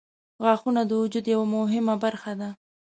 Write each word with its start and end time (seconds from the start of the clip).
•غاښونه 0.43 0.81
د 0.85 0.91
وجود 1.01 1.25
یوه 1.33 1.45
مهمه 1.55 1.95
برخه 2.03 2.33
ده. 2.39 2.49